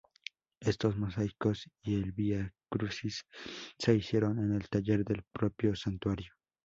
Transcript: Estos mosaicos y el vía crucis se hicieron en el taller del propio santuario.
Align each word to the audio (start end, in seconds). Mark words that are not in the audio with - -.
Estos 0.61 0.97
mosaicos 0.97 1.69
y 1.83 1.93
el 1.93 2.11
vía 2.11 2.55
crucis 2.71 3.23
se 3.77 3.93
hicieron 3.93 4.39
en 4.39 4.51
el 4.55 4.67
taller 4.67 5.03
del 5.05 5.21
propio 5.31 5.75
santuario. 5.75 6.31